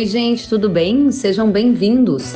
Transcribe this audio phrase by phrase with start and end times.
[0.00, 1.12] Oi, gente, tudo bem?
[1.12, 2.34] Sejam bem-vindos.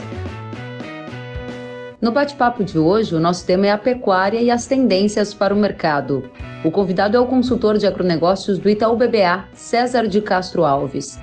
[1.98, 5.56] No bate-papo de hoje, o nosso tema é a pecuária e as tendências para o
[5.56, 6.30] mercado.
[6.62, 11.18] O convidado é o consultor de agronegócios do Itaú BBA, César de Castro Alves.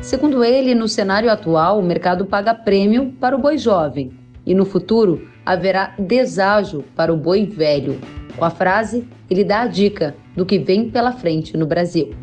[0.00, 4.12] Segundo ele, no cenário atual, o mercado paga prêmio para o boi jovem
[4.46, 7.98] e no futuro haverá deságio para o boi velho.
[8.36, 12.14] Com a frase, ele dá a dica do que vem pela frente no Brasil.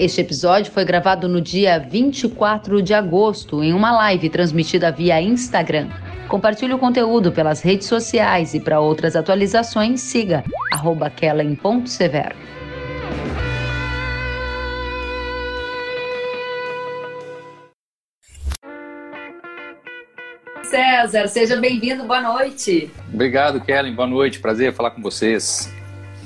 [0.00, 5.90] Este episódio foi gravado no dia 24 de agosto, em uma live transmitida via Instagram.
[6.26, 10.42] Compartilhe o conteúdo pelas redes sociais e para outras atualizações, siga
[11.14, 12.34] kellen.severo.
[20.62, 22.90] César, seja bem-vindo, boa noite.
[23.12, 25.70] Obrigado, Kellen, boa noite, prazer falar com vocês.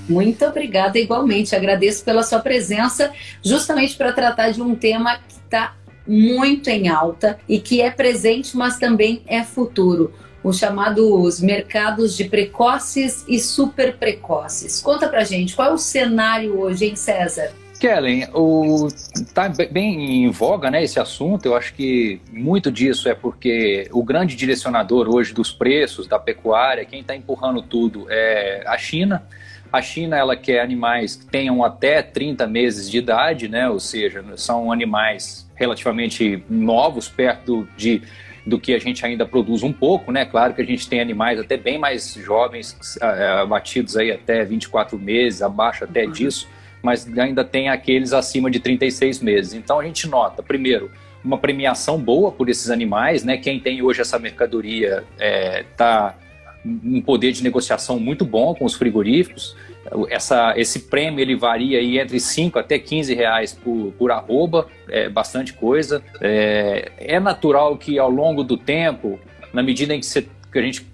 [0.09, 1.57] Muito obrigada, igualmente.
[1.57, 5.75] Agradeço pela sua presença, justamente para tratar de um tema que está
[6.07, 10.13] muito em alta e que é presente, mas também é futuro.
[10.43, 14.81] Os chamados mercados de precoces e super precoces.
[14.81, 17.51] Conta pra gente, qual é o cenário hoje, hein, César?
[17.81, 18.89] Kellen, o,
[19.33, 21.47] tá bem em voga né, esse assunto.
[21.47, 26.85] Eu acho que muito disso é porque o grande direcionador hoje dos preços da pecuária,
[26.85, 29.23] quem está empurrando tudo é a China.
[29.75, 33.69] A China ela quer animais que tenham até 30 meses de idade, né?
[33.69, 38.01] Ou seja, são animais relativamente novos, perto de
[38.47, 40.25] do que a gente ainda produz um pouco, né?
[40.25, 42.97] Claro que a gente tem animais até bem mais jovens,
[43.41, 46.13] abatidos aí até 24 meses, abaixo até uhum.
[46.13, 46.49] disso,
[46.81, 49.55] mas ainda tem aqueles acima de 36 meses.
[49.55, 50.89] Então a gente nota, primeiro,
[51.25, 53.39] uma premiação boa por esses animais, né?
[53.39, 56.15] Quem tem hoje essa mercadoria está é, tá
[56.65, 59.57] um poder de negociação muito bom com os frigoríficos.
[60.09, 65.09] Essa, esse prêmio ele varia aí entre 5 até 15 reais por, por arroba, é
[65.09, 66.03] bastante coisa.
[66.21, 69.19] É, é natural que ao longo do tempo,
[69.53, 70.87] na medida em que, você, que a gente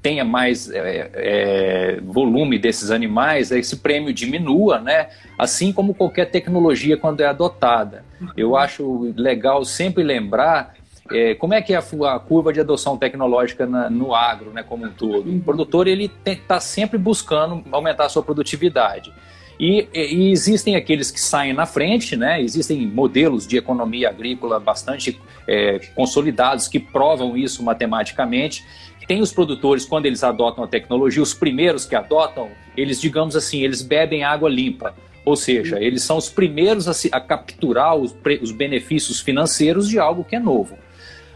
[0.00, 5.08] tenha mais é, é, volume desses animais, esse prêmio diminua, né?
[5.36, 8.04] Assim como qualquer tecnologia quando é adotada.
[8.36, 10.74] Eu acho legal sempre lembrar
[11.12, 14.62] é, como é que é a, a, curva de adoção tecnológica na, no agro, né,
[14.62, 15.30] como um todo?
[15.30, 19.12] O produtor ele está sempre buscando aumentar a sua produtividade.
[19.58, 22.40] E, e, existem aqueles que saem na frente, né?
[22.40, 28.64] Existem modelos de economia agrícola bastante é, consolidados que provam isso matematicamente.
[29.06, 33.62] Tem os produtores, quando eles adotam a tecnologia, os primeiros que adotam, eles, digamos assim,
[33.62, 34.94] eles bebem água limpa.
[35.26, 39.98] Ou seja, eles são os primeiros a, se, a capturar os, os benefícios financeiros de
[39.98, 40.78] algo que é novo.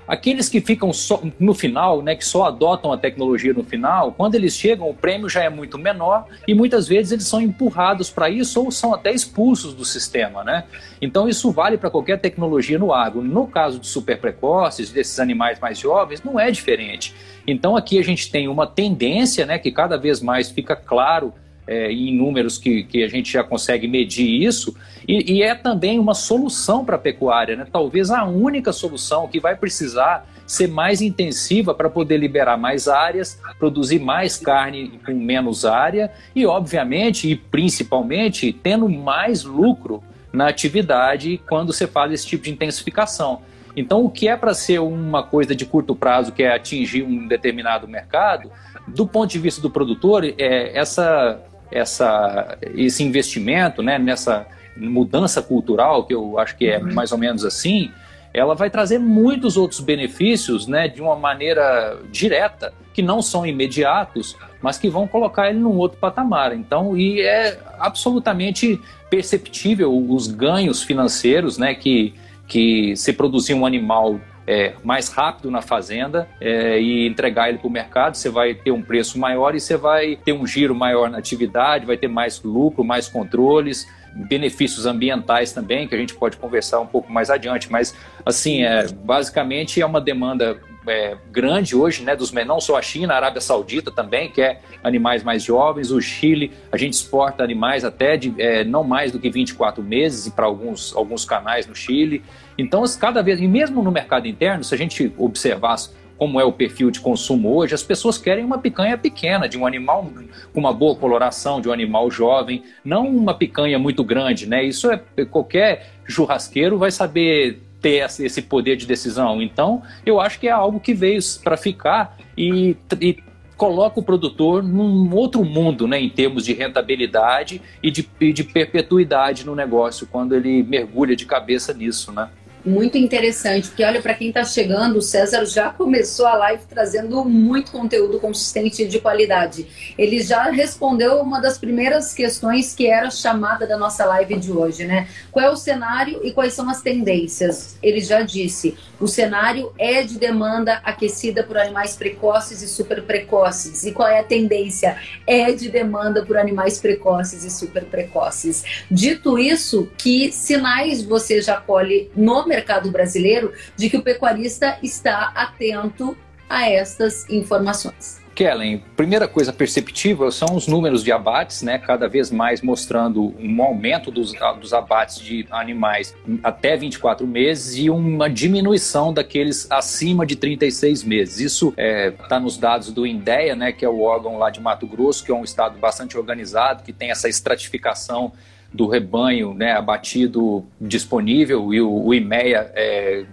[0.06, 4.34] Aqueles que ficam só, no final, né, que só adotam a tecnologia no final, quando
[4.34, 8.28] eles chegam, o prêmio já é muito menor e muitas vezes eles são empurrados para
[8.28, 10.44] isso ou são até expulsos do sistema.
[10.44, 10.64] Né?
[11.00, 13.22] Então isso vale para qualquer tecnologia no agro.
[13.22, 17.14] No caso de super precoces, desses animais mais jovens, não é diferente.
[17.46, 21.32] Então aqui a gente tem uma tendência né, que cada vez mais fica claro
[21.66, 24.74] é, em números que, que a gente já consegue medir isso,
[25.06, 27.66] e, e é também uma solução para a pecuária, né?
[27.70, 33.40] talvez a única solução que vai precisar ser mais intensiva para poder liberar mais áreas,
[33.58, 41.40] produzir mais carne com menos área e, obviamente, e principalmente, tendo mais lucro na atividade
[41.48, 43.40] quando você faz esse tipo de intensificação.
[43.76, 47.26] Então, o que é para ser uma coisa de curto prazo, que é atingir um
[47.26, 48.50] determinado mercado,
[48.86, 56.04] do ponto de vista do produtor, é, essa essa, esse investimento né, nessa mudança cultural,
[56.04, 56.92] que eu acho que é uhum.
[56.92, 57.90] mais ou menos assim,
[58.32, 64.36] ela vai trazer muitos outros benefícios né, de uma maneira direta, que não são imediatos,
[64.60, 66.52] mas que vão colocar ele num outro patamar.
[66.52, 72.14] Então, e é absolutamente perceptível os ganhos financeiros né, que,
[72.48, 77.68] que se produzir um animal é, mais rápido na fazenda é, e entregar ele para
[77.68, 81.08] o mercado, você vai ter um preço maior e você vai ter um giro maior
[81.10, 86.36] na atividade, vai ter mais lucro, mais controles, benefícios ambientais também, que a gente pode
[86.36, 87.70] conversar um pouco mais adiante.
[87.70, 92.82] Mas, assim, é, basicamente é uma demanda é, grande hoje, né, dos não só a
[92.82, 97.84] China, a Arábia Saudita também quer animais mais jovens, o Chile, a gente exporta animais
[97.84, 102.22] até de é, não mais do que 24 meses para alguns, alguns canais no Chile.
[102.56, 106.52] Então, cada vez, e mesmo no mercado interno, se a gente observasse como é o
[106.52, 110.08] perfil de consumo hoje, as pessoas querem uma picanha pequena, de um animal
[110.52, 114.62] com uma boa coloração, de um animal jovem, não uma picanha muito grande, né?
[114.62, 119.42] Isso é qualquer churrasqueiro vai saber ter esse poder de decisão.
[119.42, 123.18] Então, eu acho que é algo que veio para ficar e, e
[123.56, 128.42] coloca o produtor num outro mundo, né, em termos de rentabilidade e de, e de
[128.42, 132.30] perpetuidade no negócio, quando ele mergulha de cabeça nisso, né?
[132.64, 137.24] Muito interessante, porque olha, para quem está chegando, o César já começou a live trazendo
[137.24, 139.94] muito conteúdo consistente e de qualidade.
[139.98, 144.84] Ele já respondeu uma das primeiras questões que era chamada da nossa live de hoje,
[144.84, 145.08] né?
[145.30, 147.76] Qual é o cenário e quais são as tendências?
[147.82, 153.84] Ele já disse: o cenário é de demanda aquecida por animais precoces e super precoces.
[153.84, 154.96] E qual é a tendência?
[155.26, 158.64] É de demanda por animais precoces e super precoces.
[158.90, 162.53] Dito isso, que sinais você já colhe no mercado?
[162.54, 166.16] Mercado brasileiro de que o pecuarista está atento
[166.48, 168.22] a estas informações.
[168.34, 171.78] Kellen, primeira coisa perceptível são os números de abates, né?
[171.78, 177.88] Cada vez mais mostrando um aumento dos, dos abates de animais até 24 meses e
[177.88, 181.38] uma diminuição daqueles acima de 36 meses.
[181.38, 183.72] Isso está é, tá nos dados do INDEA, né?
[183.72, 186.92] Que é o órgão lá de Mato Grosso, que é um estado bastante organizado, que
[186.92, 188.32] tem essa estratificação
[188.74, 193.24] do rebanho né, abatido disponível e o, o IMEA é,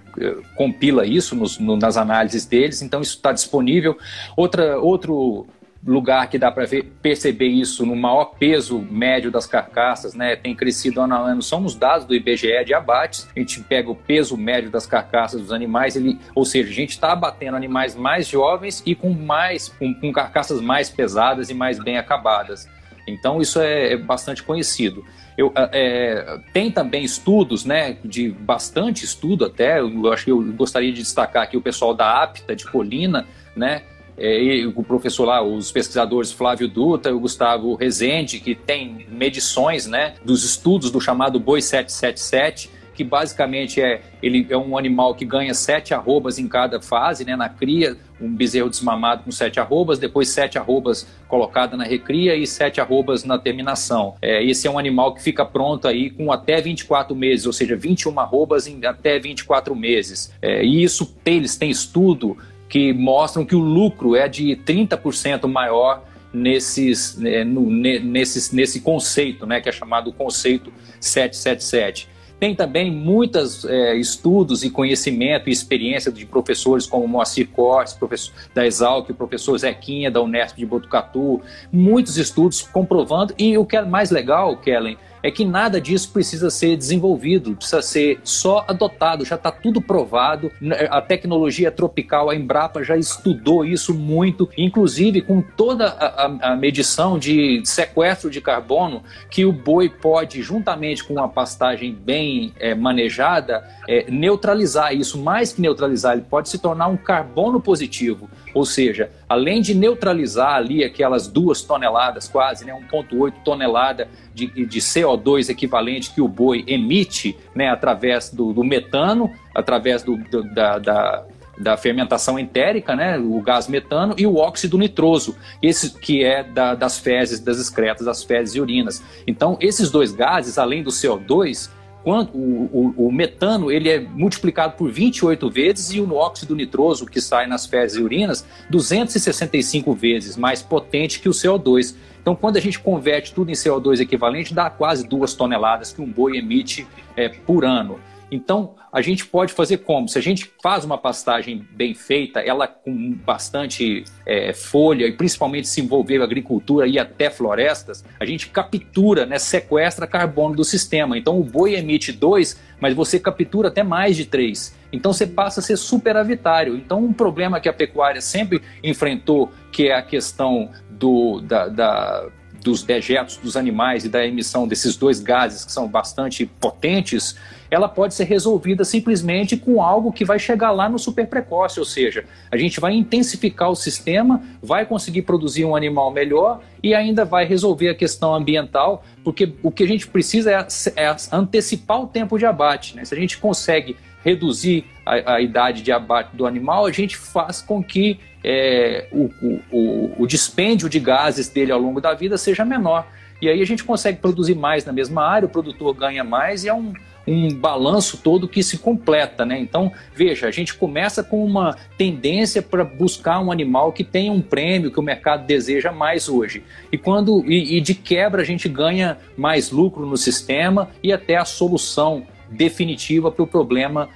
[0.55, 3.97] compila isso nos, no, nas análises deles, então isso está disponível.
[4.37, 5.47] Outra, outro
[5.83, 6.67] lugar que dá para
[7.01, 11.65] perceber isso no maior peso médio das carcaças, né, tem crescido ano a ano, são
[11.65, 13.27] os dados do IBGE de abates.
[13.35, 16.91] A gente pega o peso médio das carcaças dos animais, ele, ou seja, a gente
[16.91, 21.79] está abatendo animais mais jovens e com mais com, com carcaças mais pesadas e mais
[21.79, 22.69] bem acabadas.
[23.07, 25.03] Então isso é, é bastante conhecido.
[25.41, 30.39] Eu, é, é, tem também estudos, né, de bastante estudo até, eu acho que eu
[30.53, 33.81] gostaria de destacar aqui o pessoal da APTA de Colina, né,
[34.15, 39.87] é, o professor lá, os pesquisadores Flávio Dutra e o Gustavo Rezende, que tem medições,
[39.87, 42.69] né, dos estudos do chamado Boi 777,
[43.01, 47.35] que basicamente é ele é um animal que ganha sete arrobas em cada fase, né?
[47.35, 52.45] Na cria, um bezerro desmamado com sete arrobas, depois sete arrobas colocada na recria e
[52.45, 54.13] sete arrobas na terminação.
[54.21, 57.75] É, esse é um animal que fica pronto aí com até 24 meses, ou seja,
[57.75, 60.31] 21 arrobas em até 24 meses.
[60.39, 62.37] É, e isso eles têm estudo
[62.69, 69.47] que mostram que o lucro é de 30% maior nesses, né, no, nesses, nesse conceito,
[69.47, 72.11] né, que é chamado conceito 777.
[72.41, 78.33] Tem também muitos é, estudos e conhecimento e experiência de professores como Moacir Cortes, professor
[78.51, 81.39] da Exalc, professor Zequinha da Unesp de Botucatu,
[81.71, 83.35] muitos estudos comprovando.
[83.37, 87.81] E o que é mais legal, Kellen, é que nada disso precisa ser desenvolvido, precisa
[87.81, 90.51] ser só adotado, já está tudo provado.
[90.89, 96.55] A tecnologia tropical, a Embrapa já estudou isso muito, inclusive com toda a, a, a
[96.55, 102.73] medição de sequestro de carbono que o boi pode, juntamente com uma pastagem bem é,
[102.73, 105.21] manejada, é, neutralizar isso.
[105.21, 108.29] Mais que neutralizar, ele pode se tornar um carbono positivo.
[108.53, 114.79] Ou seja, além de neutralizar ali aquelas duas toneladas quase, né, 1,8 tonelada de, de,
[114.79, 120.79] CO2 equivalente que o boi emite né, através do, do metano, através do, do, da,
[120.79, 121.25] da,
[121.57, 126.75] da, fermentação entérica, né, o gás metano, e o óxido nitroso, esse que é da,
[126.75, 129.03] das fezes, das excretas, das fezes e urinas.
[129.25, 131.69] Então, esses dois gases, além do CO2,
[132.03, 137.05] quando o, o, o, metano ele é multiplicado por 28 vezes e o óxido nitroso
[137.05, 141.95] que sai nas fezes e urinas 265 vezes mais potente que o CO2.
[142.21, 146.07] Então, quando a gente converte tudo em CO2 equivalente, dá quase duas toneladas que um
[146.07, 147.99] boi emite é, por ano.
[148.31, 150.07] Então, a gente pode fazer como?
[150.07, 155.67] Se a gente faz uma pastagem bem feita, ela com bastante é, folha e principalmente
[155.67, 161.17] se envolver agricultura e até florestas, a gente captura, né, sequestra carbono do sistema.
[161.17, 164.73] Então, o boi emite dois, mas você captura até mais de três.
[164.93, 166.77] Então, você passa a ser superavitário.
[166.77, 172.29] Então, um problema que a pecuária sempre enfrentou, que é a questão do, da, da
[172.63, 177.35] dos dejetos dos animais e da emissão desses dois gases que são bastante potentes,
[177.69, 181.85] ela pode ser resolvida simplesmente com algo que vai chegar lá no super precoce, ou
[181.85, 187.23] seja, a gente vai intensificar o sistema, vai conseguir produzir um animal melhor e ainda
[187.23, 192.07] vai resolver a questão ambiental, porque o que a gente precisa é, é antecipar o
[192.07, 192.95] tempo de abate.
[192.95, 193.05] Né?
[193.05, 197.61] Se a gente consegue reduzir a, a, idade de abate do animal, a gente faz
[197.61, 199.29] com que é, o,
[199.69, 203.05] o, o dispêndio de gases dele ao longo da vida seja menor.
[203.41, 206.69] E aí a gente consegue produzir mais na mesma área, o produtor ganha mais e
[206.69, 206.93] é um,
[207.27, 209.59] um balanço todo que se completa, né?
[209.59, 214.41] Então, veja, a gente começa com uma tendência para buscar um animal que tenha um
[214.41, 216.63] prêmio que o mercado deseja mais hoje.
[216.89, 221.35] E quando e, e de quebra a gente ganha mais lucro no sistema e até
[221.35, 224.09] a solução definitiva para o problema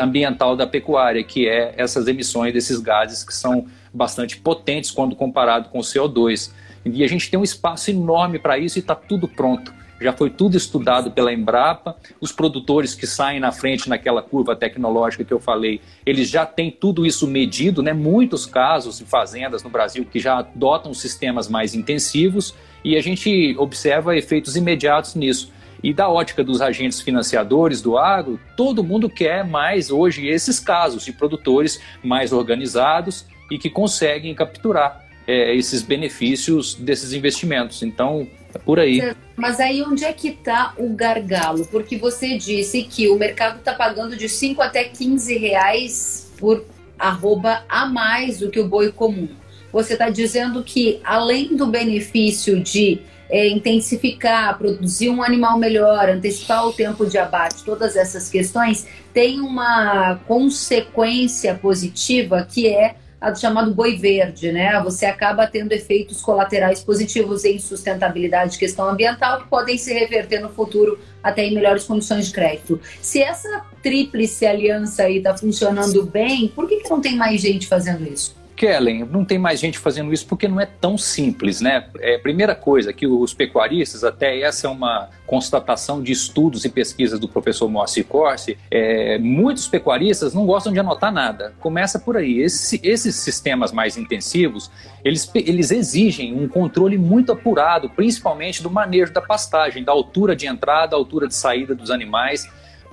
[0.00, 5.68] ambiental da pecuária, que é essas emissões desses gases que são bastante potentes quando comparado
[5.68, 6.50] com o CO2.
[6.84, 9.72] E a gente tem um espaço enorme para isso e está tudo pronto
[10.04, 11.96] já foi tudo estudado pela Embrapa.
[12.20, 16.70] Os produtores que saem na frente naquela curva tecnológica que eu falei, eles já têm
[16.70, 17.92] tudo isso medido, né?
[17.92, 23.54] Muitos casos de fazendas no Brasil que já adotam sistemas mais intensivos e a gente
[23.58, 25.52] observa efeitos imediatos nisso.
[25.84, 31.04] E da ótica dos agentes financiadores do agro, todo mundo quer mais hoje esses casos
[31.04, 37.82] de produtores mais organizados e que conseguem capturar é, esses benefícios desses investimentos.
[37.82, 39.14] Então, é por aí.
[39.36, 41.66] Mas aí onde é que está o gargalo?
[41.66, 46.64] Porque você disse que o mercado está pagando de 5 até 15 reais por
[46.98, 49.28] arroba a mais do que o boi comum.
[49.70, 53.02] Você está dizendo que além do benefício de
[53.34, 59.40] é, intensificar, produzir um animal melhor, antecipar o tempo de abate, todas essas questões, tem
[59.40, 64.80] uma consequência positiva que é a do chamado boi verde, né?
[64.84, 70.50] Você acaba tendo efeitos colaterais positivos em sustentabilidade, questão ambiental, que podem se reverter no
[70.50, 72.80] futuro até em melhores condições de crédito.
[73.02, 77.66] Se essa tríplice aliança aí está funcionando bem, por que, que não tem mais gente
[77.66, 78.43] fazendo isso?
[78.56, 81.86] Kellen, não tem mais gente fazendo isso porque não é tão simples, né?
[82.00, 87.18] É, primeira coisa, que os pecuaristas, até essa é uma constatação de estudos e pesquisas
[87.18, 91.52] do professor Moacir Corsi, é, muitos pecuaristas não gostam de anotar nada.
[91.60, 92.40] Começa por aí.
[92.40, 94.70] Esse, esses sistemas mais intensivos,
[95.04, 100.46] eles, eles exigem um controle muito apurado, principalmente do manejo da pastagem, da altura de
[100.46, 102.48] entrada, altura de saída dos animais,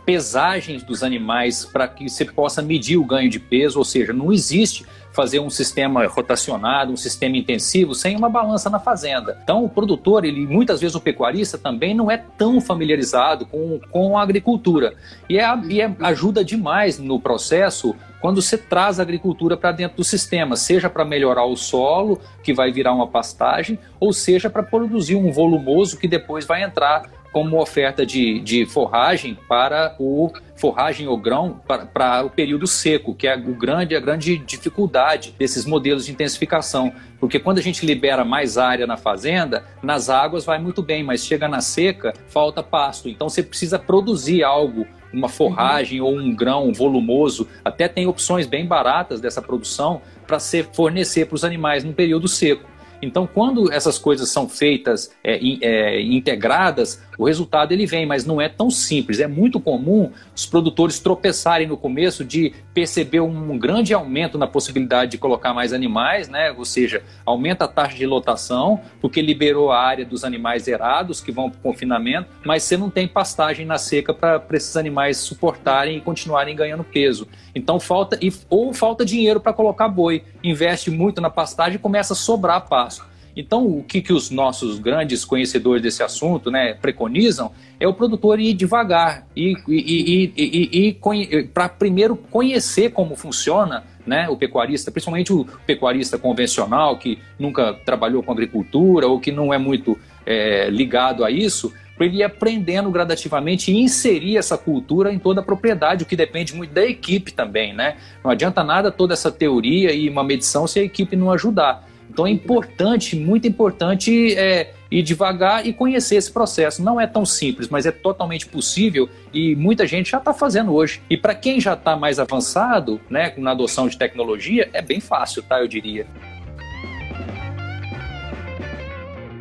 [0.06, 4.34] pesagens dos animais para que você possa medir o ganho de peso, ou seja, não
[4.34, 9.38] existe fazer um sistema rotacionado, um sistema intensivo, sem uma balança na fazenda.
[9.44, 14.18] Então, o produtor, ele muitas vezes o pecuarista também não é tão familiarizado com, com
[14.18, 14.94] a agricultura.
[15.30, 19.98] E, é, e é, ajuda demais no processo quando você traz a agricultura para dentro
[19.98, 24.62] do sistema, seja para melhorar o solo, que vai virar uma pastagem, ou seja para
[24.62, 31.08] produzir um volumoso que depois vai entrar como oferta de, de forragem para o forragem
[31.08, 36.06] ou grão para, o período seco, que é o grande, a grande dificuldade desses modelos
[36.06, 36.94] de intensificação.
[37.20, 41.26] Porque quando a gente libera mais área na fazenda, nas águas vai muito bem, mas
[41.26, 43.10] chega na seca, falta pasto.
[43.10, 46.08] Então você precisa produzir algo uma forragem uhum.
[46.08, 50.40] ou um grão volumoso, até tem opções bem baratas dessa produção para
[50.72, 52.70] fornecer para os animais no período seco.
[53.02, 58.42] Então, quando essas coisas são feitas é, é, integradas, o resultado ele vem, mas não
[58.42, 59.20] é tão simples.
[59.20, 65.12] É muito comum os produtores tropeçarem no começo de perceber um grande aumento na possibilidade
[65.12, 66.52] de colocar mais animais, né?
[66.52, 71.32] Ou seja, aumenta a taxa de lotação, porque liberou a área dos animais zerados que
[71.32, 75.98] vão para o confinamento, mas você não tem pastagem na seca para esses animais suportarem
[75.98, 77.28] e continuarem ganhando peso.
[77.54, 78.18] Então falta
[78.50, 82.91] ou falta dinheiro para colocar boi, investe muito na pastagem e começa a sobrar pasto.
[83.36, 88.40] Então, o que, que os nossos grandes conhecedores desse assunto né, preconizam é o produtor
[88.40, 95.32] ir devagar e, e, e, e para primeiro conhecer como funciona né, o pecuarista, principalmente
[95.32, 101.24] o pecuarista convencional que nunca trabalhou com agricultura ou que não é muito é, ligado
[101.24, 106.04] a isso, para ele ir aprendendo gradativamente e inserir essa cultura em toda a propriedade,
[106.04, 107.98] o que depende muito da equipe também, né?
[108.24, 111.88] Não adianta nada toda essa teoria e uma medição se a equipe não ajudar.
[112.12, 116.84] Então é importante, muito importante é, ir devagar e conhecer esse processo.
[116.84, 121.02] Não é tão simples, mas é totalmente possível e muita gente já está fazendo hoje.
[121.10, 125.42] E para quem já está mais avançado, né, na adoção de tecnologia, é bem fácil,
[125.42, 125.62] tá?
[125.62, 126.06] Eu diria.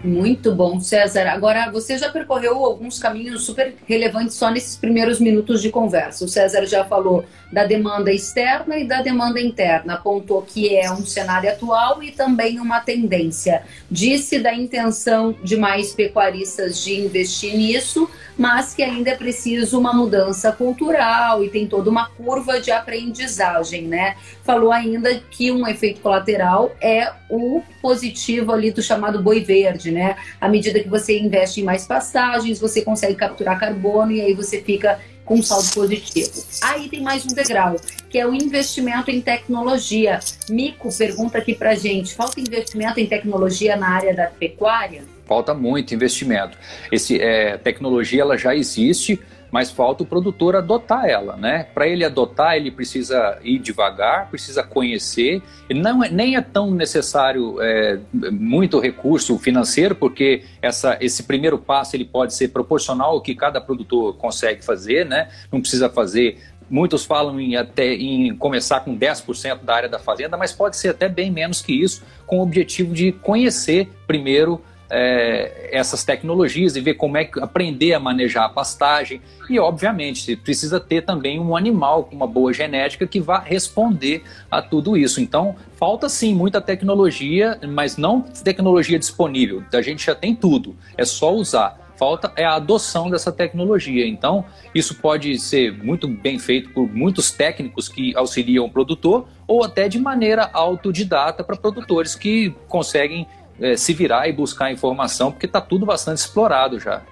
[0.02, 1.26] Muito bom, César.
[1.28, 6.25] Agora, você já percorreu alguns caminhos super relevantes só nesses primeiros minutos de conversa.
[6.25, 11.04] O César já falou da demanda externa e da demanda interna, apontou que é um
[11.04, 13.62] cenário atual e também uma tendência.
[13.90, 19.92] Disse da intenção de mais pecuaristas de investir nisso, mas que ainda é preciso uma
[19.92, 24.16] mudança cultural e tem toda uma curva de aprendizagem, né?
[24.45, 30.16] Falou ainda que um efeito colateral é o positivo ali do chamado boi verde, né?
[30.40, 34.61] À medida que você investe em mais pastagens, você consegue capturar carbono e aí você
[34.61, 36.44] fica com um saldo positivo.
[36.62, 37.76] Aí tem mais um degrau,
[38.09, 40.18] que é o investimento em tecnologia.
[40.49, 45.02] Mico pergunta aqui pra gente: falta investimento em tecnologia na área da pecuária?
[45.30, 46.59] falta muito investimento.
[46.90, 49.20] Esse é, tecnologia ela já existe,
[49.50, 51.66] mas falta o produtor adotar ela, né?
[51.75, 55.42] Para ele adotar, ele precisa ir devagar, precisa conhecer.
[55.69, 57.99] E não é, nem é tão necessário é,
[58.30, 63.61] muito recurso financeiro, porque essa, esse primeiro passo ele pode ser proporcional ao que cada
[63.61, 65.28] produtor consegue fazer, né?
[65.50, 66.38] Não precisa fazer
[66.71, 70.90] muitos falam em até em começar com 10% da área da fazenda, mas pode ser
[70.90, 76.80] até bem menos que isso, com o objetivo de conhecer primeiro é, essas tecnologias e
[76.80, 79.20] ver como é que aprender a manejar a pastagem.
[79.49, 84.61] E, obviamente, precisa ter também um animal com uma boa genética que vá responder a
[84.61, 85.20] tudo isso.
[85.20, 89.62] Então, falta sim muita tecnologia, mas não tecnologia disponível.
[89.73, 94.06] A gente já tem tudo, é só usar falta é a adoção dessa tecnologia.
[94.06, 94.42] Então,
[94.75, 99.87] isso pode ser muito bem feito por muitos técnicos que auxiliam o produtor, ou até
[99.87, 103.26] de maneira autodidata para produtores que conseguem
[103.61, 107.02] é, se virar e buscar informação, porque está tudo bastante explorado já.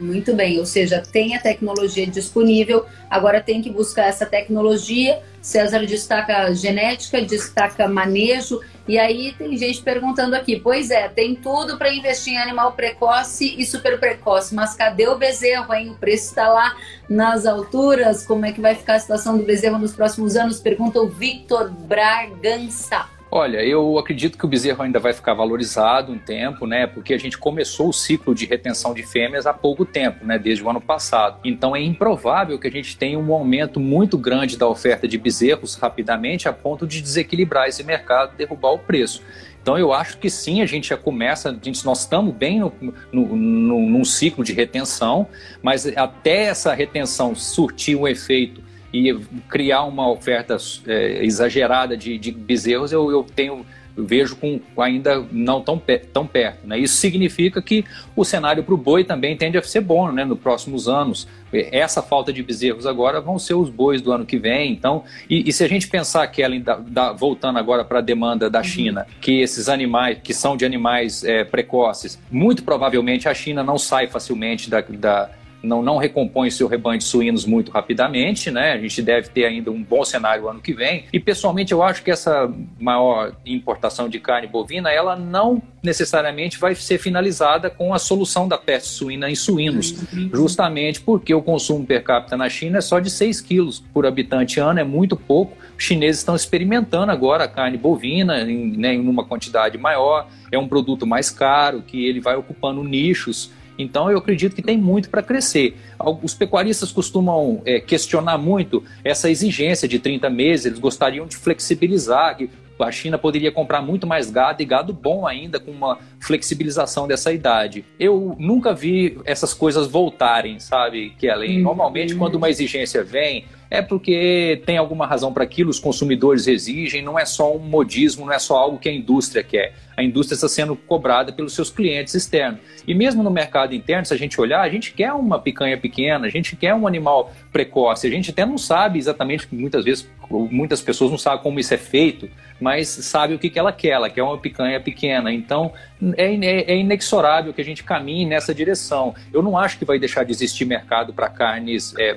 [0.00, 5.20] Muito bem, ou seja, tem a tecnologia disponível, agora tem que buscar essa tecnologia.
[5.42, 11.76] César destaca genética, destaca manejo, e aí tem gente perguntando aqui: pois é, tem tudo
[11.76, 15.90] para investir em animal precoce e super precoce, mas cadê o bezerro, hein?
[15.90, 16.74] O preço está lá
[17.06, 18.26] nas alturas.
[18.26, 20.60] Como é que vai ficar a situação do bezerro nos próximos anos?
[20.60, 23.19] Pergunta o Victor Bragança.
[23.32, 26.88] Olha, eu acredito que o bezerro ainda vai ficar valorizado um tempo, né?
[26.88, 30.36] Porque a gente começou o ciclo de retenção de fêmeas há pouco tempo, né?
[30.36, 31.38] Desde o ano passado.
[31.44, 35.76] Então é improvável que a gente tenha um aumento muito grande da oferta de bezerros
[35.76, 39.22] rapidamente a ponto de desequilibrar esse mercado, derrubar o preço.
[39.62, 42.72] Então eu acho que sim, a gente já começa, a gente, nós estamos bem no,
[43.12, 45.28] no, no, num ciclo de retenção,
[45.62, 49.14] mas até essa retenção surtir um efeito e
[49.48, 50.56] criar uma oferta
[50.86, 53.64] é, exagerada de, de bezerros, eu, eu tenho
[53.96, 55.80] eu vejo com ainda não tão,
[56.12, 56.66] tão perto.
[56.66, 56.78] Né?
[56.78, 60.24] Isso significa que o cenário para o boi também tende a ser bom né?
[60.24, 61.26] nos próximos anos.
[61.52, 64.72] Essa falta de bezerros agora vão ser os bois do ano que vem.
[64.72, 68.02] Então, e, e se a gente pensar que ela ainda, da, voltando agora para a
[68.02, 68.64] demanda da uhum.
[68.64, 73.78] China, que esses animais que são de animais é, precoces, muito provavelmente a China não
[73.78, 75.30] sai facilmente da, da
[75.62, 78.72] não, não recompõe seu rebanho de suínos muito rapidamente, né?
[78.72, 81.04] A gente deve ter ainda um bom cenário ano que vem.
[81.12, 86.74] E pessoalmente eu acho que essa maior importação de carne bovina, ela não necessariamente vai
[86.74, 89.94] ser finalizada com a solução da peste suína em suínos,
[90.32, 94.60] justamente porque o consumo per capita na China é só de 6 quilos por habitante
[94.60, 95.56] ano, é muito pouco.
[95.76, 100.58] Os chineses estão experimentando agora a carne bovina em, né, em uma quantidade maior, é
[100.58, 103.50] um produto mais caro, que ele vai ocupando nichos
[103.82, 105.76] então eu acredito que tem muito para crescer.
[106.22, 112.36] Os pecuaristas costumam é, questionar muito essa exigência de 30 meses, eles gostariam de flexibilizar,
[112.36, 112.50] que
[112.82, 117.32] a China poderia comprar muito mais gado e gado bom ainda com uma flexibilização dessa
[117.32, 117.84] idade.
[117.98, 121.58] Eu nunca vi essas coisas voltarem, sabe, Kellen?
[121.58, 121.62] Uhum.
[121.64, 127.02] Normalmente, quando uma exigência vem, é porque tem alguma razão para aquilo, os consumidores exigem,
[127.02, 129.74] não é só um modismo, não é só algo que a indústria quer.
[129.96, 132.58] A indústria está sendo cobrada pelos seus clientes externos.
[132.86, 136.26] E mesmo no mercado interno, se a gente olhar, a gente quer uma picanha pequena,
[136.26, 140.80] a gente quer um animal precoce, a gente até não sabe exatamente, muitas vezes, muitas
[140.80, 142.28] pessoas não sabem como isso é feito,
[142.60, 145.32] mas sabe o que, que ela quer, ela quer uma picanha pequena.
[145.32, 145.72] Então,
[146.16, 149.14] é, é, é inexorável que a gente caminhe nessa direção.
[149.32, 152.16] Eu não acho que vai deixar de existir mercado para carnes é,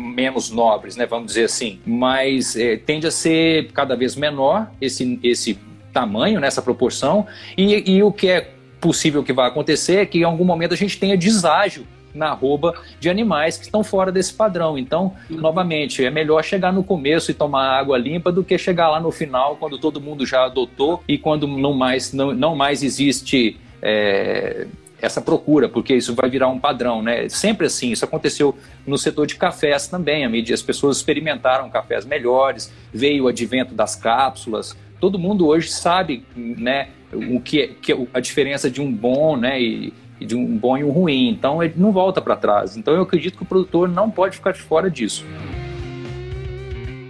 [0.00, 5.18] menos nobres, né, vamos dizer assim, mas é, tende a ser cada vez menor esse,
[5.22, 5.58] esse
[5.92, 10.24] tamanho, nessa proporção, e, e o que é possível que vai acontecer é que em
[10.24, 14.76] algum momento a gente tenha deságio na arroba de animais que estão fora desse padrão.
[14.76, 19.00] Então, novamente, é melhor chegar no começo e tomar água limpa do que chegar lá
[19.00, 23.56] no final, quando todo mundo já adotou e quando não mais, não, não mais existe
[23.82, 24.66] é,
[25.00, 27.28] essa procura, porque isso vai virar um padrão, né?
[27.28, 32.04] Sempre assim, isso aconteceu no setor de cafés também, a medida as pessoas experimentaram cafés
[32.04, 37.92] melhores, veio o advento das cápsulas, todo mundo hoje sabe, né, o que é, que
[37.92, 41.30] é a diferença de um bom, né, e, e de um bom e um ruim.
[41.30, 42.76] Então ele não volta para trás.
[42.76, 45.24] Então eu acredito que o produtor não pode ficar de fora disso.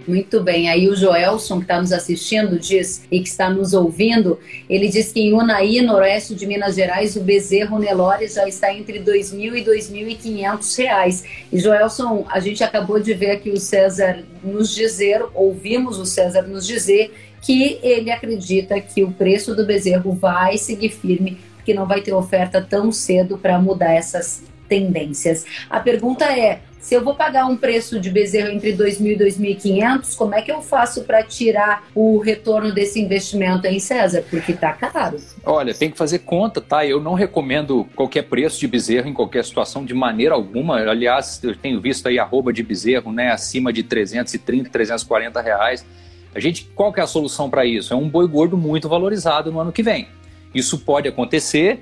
[0.07, 0.67] Muito bem.
[0.67, 5.11] Aí o Joelson, que está nos assistindo, diz e que está nos ouvindo, ele diz
[5.11, 9.57] que em Unaí, noroeste de Minas Gerais, o bezerro Nelore já está entre R$ 2.000
[9.57, 11.23] e 2.500 reais.
[11.51, 16.43] E Joelson, a gente acabou de ver aqui o César nos dizer, ouvimos o César
[16.43, 21.85] nos dizer que ele acredita que o preço do bezerro vai seguir firme, porque não
[21.85, 25.45] vai ter oferta tão cedo para mudar essas tendências.
[25.69, 30.17] A pergunta é: se eu vou pagar um preço de bezerro entre 2.000 e 2.500,
[30.17, 34.25] como é que eu faço para tirar o retorno desse investimento em César?
[34.29, 35.17] Porque tá caro.
[35.45, 36.83] Olha, tem que fazer conta, tá?
[36.83, 40.77] Eu não recomendo qualquer preço de bezerro em qualquer situação de maneira alguma.
[40.79, 45.85] Aliás, eu tenho visto aí arroba de bezerro, né, acima de 330, 340 reais.
[46.33, 47.93] A gente, qual que é a solução para isso?
[47.93, 50.07] É um boi gordo muito valorizado no ano que vem.
[50.53, 51.79] Isso pode acontecer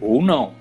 [0.00, 0.52] ou não.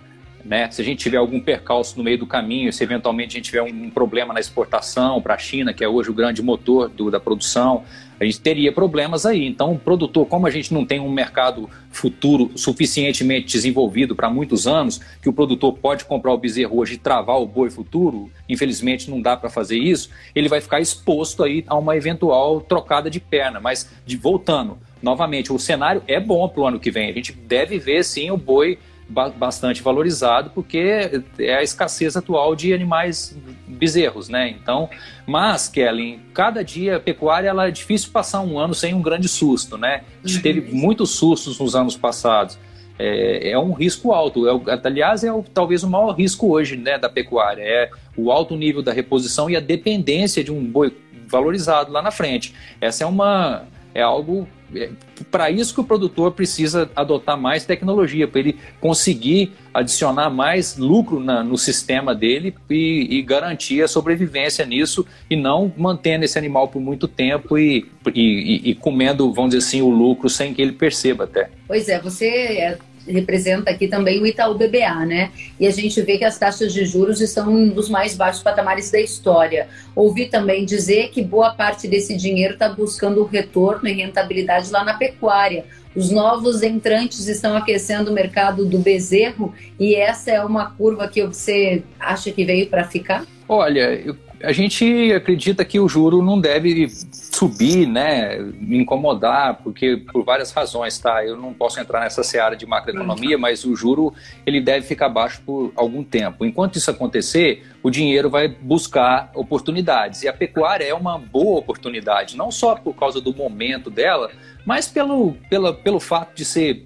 [0.48, 0.72] Né?
[0.72, 3.62] Se a gente tiver algum percalço no meio do caminho, se eventualmente a gente tiver
[3.62, 7.20] um problema na exportação para a China, que é hoje o grande motor do, da
[7.20, 7.84] produção,
[8.20, 9.46] a gente teria problemas aí.
[9.46, 14.66] Então, o produtor, como a gente não tem um mercado futuro suficientemente desenvolvido para muitos
[14.66, 19.10] anos, que o produtor pode comprar o bezerro hoje e travar o boi futuro, infelizmente
[19.10, 23.20] não dá para fazer isso, ele vai ficar exposto aí a uma eventual trocada de
[23.20, 23.60] perna.
[23.60, 27.10] Mas, de, voltando, novamente, o cenário é bom para o ano que vem.
[27.10, 32.74] A gente deve ver, sim, o boi bastante valorizado, porque é a escassez atual de
[32.74, 34.50] animais bezerros, né?
[34.50, 34.90] Então,
[35.26, 39.28] mas, Kellen, cada dia a pecuária ela é difícil passar um ano sem um grande
[39.28, 40.04] susto, né?
[40.24, 40.78] A gente teve uhum.
[40.78, 42.60] muitos sustos nos anos passados.
[43.00, 44.48] É, é um risco alto.
[44.48, 47.62] É, aliás, é o, talvez o maior risco hoje né, da pecuária.
[47.62, 50.96] É o alto nível da reposição e a dependência de um boi
[51.28, 52.54] valorizado lá na frente.
[52.82, 54.90] Essa é uma é algo é,
[55.32, 61.20] para isso que o produtor precisa adotar mais tecnologia, para ele conseguir adicionar mais lucro
[61.20, 66.68] na, no sistema dele e, e, garantir a sobrevivência nisso e não mantendo esse animal
[66.68, 70.72] por muito tempo e, e, e comendo, vamos dizer assim, o lucro sem que ele
[70.72, 71.50] perceba até.
[71.68, 72.78] Pois é, você é
[73.08, 75.32] representa aqui também o Itaú BBA, né?
[75.60, 78.92] E a gente vê que as taxas de juros estão um dos mais baixos patamares
[78.92, 79.68] da história.
[79.96, 84.94] Ouvi também dizer que boa parte desse dinheiro está buscando retorno e rentabilidade lá na
[84.94, 85.66] pecuária.
[85.96, 91.26] Os novos entrantes estão aquecendo o mercado do bezerro e essa é uma curva que
[91.26, 93.26] você acha que veio para ficar?
[93.50, 99.98] Olha, eu a gente acredita que o juro não deve subir, né, me incomodar, porque
[99.98, 101.26] por várias razões, tá?
[101.26, 103.42] Eu não posso entrar nessa seara de macroeconomia, uhum.
[103.42, 104.14] mas o juro
[104.46, 106.46] ele deve ficar baixo por algum tempo.
[106.46, 112.38] Enquanto isso acontecer, o dinheiro vai buscar oportunidades e a pecuária é uma boa oportunidade,
[112.38, 114.32] não só por causa do momento dela,
[114.66, 116.84] mas pelo, pela, pelo fato de ser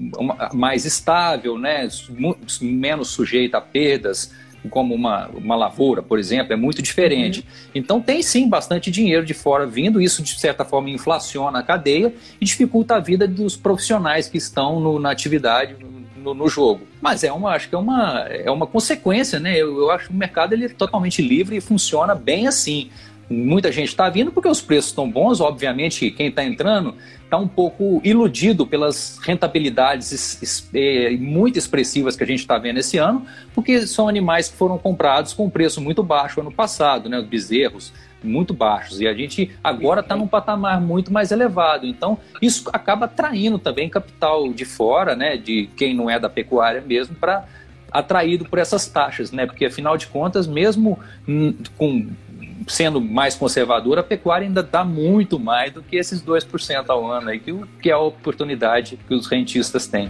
[0.53, 1.87] mais estável, né,
[2.61, 4.33] menos sujeita a perdas
[4.69, 7.39] como uma, uma lavoura, por exemplo, é muito diferente.
[7.39, 7.71] Uhum.
[7.75, 12.13] Então tem sim bastante dinheiro de fora vindo, isso de certa forma inflaciona a cadeia
[12.39, 15.75] e dificulta a vida dos profissionais que estão no, na atividade,
[16.17, 16.81] no, no, jogo.
[17.01, 19.57] Mas é uma, acho que é uma, é uma consequência, né?
[19.57, 22.89] Eu, eu acho que o mercado ele é totalmente livre e funciona bem assim
[23.31, 27.47] muita gente está vindo porque os preços estão bons, obviamente quem está entrando está um
[27.47, 33.87] pouco iludido pelas rentabilidades é, muito expressivas que a gente está vendo esse ano, porque
[33.87, 38.99] são animais que foram comprados com preço muito baixo ano passado, né, bezerros muito baixos,
[38.99, 43.89] e a gente agora está num patamar muito mais elevado, então isso acaba atraindo também
[43.89, 47.45] capital de fora, né, de quem não é da pecuária mesmo, para
[47.91, 49.45] atraído por essas taxas, né?
[49.45, 50.97] Porque afinal de contas, mesmo
[51.77, 52.07] com
[52.67, 57.29] sendo mais conservadora, a pecuária ainda dá muito mais do que esses 2% ao ano
[57.29, 60.09] aí, que, que é a oportunidade que os rentistas têm.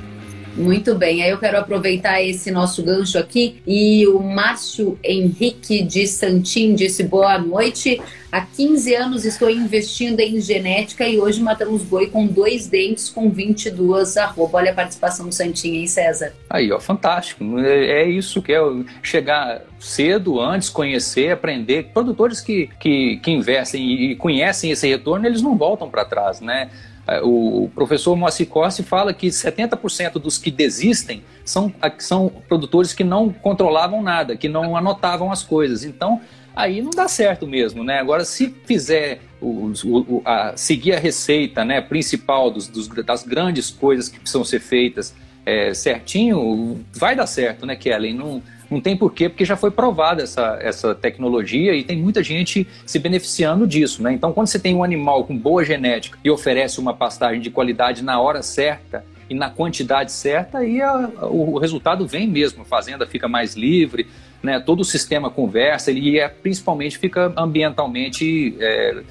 [0.56, 6.06] Muito bem, aí eu quero aproveitar esse nosso gancho aqui e o Márcio Henrique de
[6.08, 8.02] Santim disse boa noite.
[8.32, 13.30] Há 15 anos estou investindo em genética e hoje matamos boi com dois dentes com
[13.30, 14.60] 22 arroba.
[14.60, 16.34] Olha a participação do Santinho, hein, César?
[16.50, 17.60] Aí, ó, fantástico.
[17.60, 18.62] É, é isso que é
[19.04, 21.90] chegar cedo, antes, conhecer, aprender.
[21.94, 26.70] Produtores que, que, que investem e conhecem esse retorno, eles não voltam para trás, né?
[27.08, 33.04] É, o professor Moacir Costa fala que 70% dos que desistem são, são produtores que
[33.04, 35.84] não controlavam nada, que não anotavam as coisas.
[35.84, 36.22] Então,
[36.56, 38.00] aí não dá certo mesmo, né?
[38.00, 43.70] Agora, se fizer o, o, a, seguir a receita né, principal dos, dos, das grandes
[43.72, 45.14] coisas que precisam ser feitas
[45.46, 48.14] é, certinho, vai dar certo, né, Kellen?
[48.14, 52.66] Não, não tem porquê, porque já foi provada essa, essa tecnologia e tem muita gente
[52.86, 54.02] se beneficiando disso.
[54.02, 54.14] Né?
[54.14, 58.02] Então, quando você tem um animal com boa genética e oferece uma pastagem de qualidade
[58.02, 62.62] na hora certa e na quantidade certa, aí a, o, resultado vem mesmo.
[62.62, 64.08] A fazenda fica mais livre,
[64.42, 64.58] né?
[64.58, 69.04] todo o sistema conversa e é, principalmente fica ambientalmente é,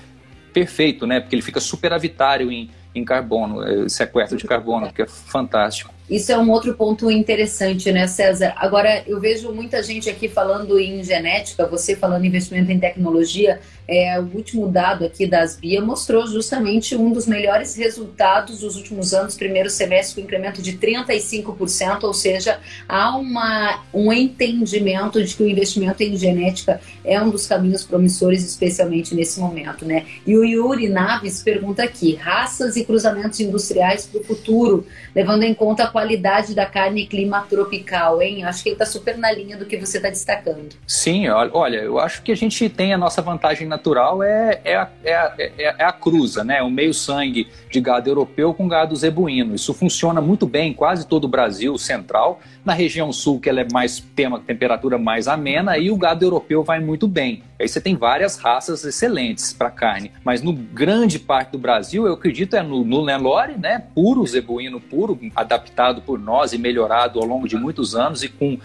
[0.55, 1.21] perfeito, né?
[1.21, 6.00] porque ele fica superavitário em, em carbono, é, sequestro de carbono, que é fantástico.
[6.11, 8.53] Isso é um outro ponto interessante, né, César?
[8.57, 13.61] Agora, eu vejo muita gente aqui falando em genética, você falando em investimento em tecnologia.
[13.87, 19.13] É, o último dado aqui das BIA mostrou justamente um dos melhores resultados dos últimos
[19.13, 25.43] anos, primeiro semestre, com incremento de 35%, ou seja, há uma, um entendimento de que
[25.43, 30.07] o investimento em genética é um dos caminhos promissores, especialmente nesse momento, né?
[30.25, 35.55] E o Yuri Naves pergunta aqui: raças e cruzamentos industriais para o futuro, levando em
[35.55, 38.45] conta a qualidade da carne e clima tropical, hein?
[38.45, 40.71] Acho que ele está super na linha do que você está destacando.
[40.87, 44.91] Sim, olha, eu acho que a gente tem a nossa vantagem natural é, é, a,
[45.05, 46.63] é, é, é a cruza, né?
[46.63, 49.55] O meio sangue de gado europeu com gado zebuíno.
[49.55, 52.41] Isso funciona muito bem em quase todo o Brasil central.
[52.65, 56.25] Na região sul, que ela é mais tem uma temperatura mais amena, aí o gado
[56.25, 57.43] europeu vai muito bem.
[57.61, 60.11] Aí você tem várias raças excelentes para carne.
[60.25, 63.85] Mas no grande parte do Brasil, eu acredito é no, no Nelore, né?
[63.95, 68.59] Puro, zebuíno puro, adaptado por nós e melhorado ao longo de muitos anos e com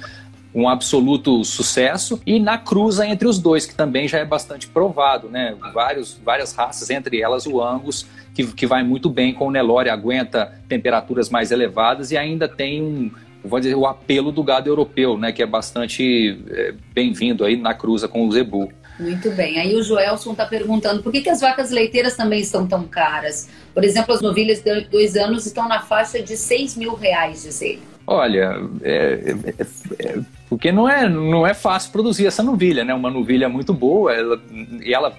[0.56, 5.28] um absoluto sucesso, e na cruza entre os dois, que também já é bastante provado,
[5.28, 5.54] né?
[5.74, 9.90] Vários, várias raças, entre elas o Angus, que, que vai muito bem com o Nelore,
[9.90, 13.12] aguenta temperaturas mais elevadas e ainda tem um,
[13.44, 15.34] vou dizer, o apelo do gado europeu, né?
[15.34, 18.72] Que é bastante é, bem-vindo aí na cruza com o Zebu.
[19.00, 19.60] Muito bem.
[19.60, 23.50] Aí o Joelson está perguntando por que, que as vacas leiteiras também estão tão caras?
[23.74, 27.62] Por exemplo, as novilhas de dois anos estão na faixa de 6 mil reais, diz
[27.62, 27.82] ele.
[28.08, 29.66] Olha, é, é,
[30.00, 32.94] é, porque não é, não é fácil produzir essa novilha, né?
[32.94, 34.42] Uma novilha muito boa, ela,
[34.82, 35.18] e ela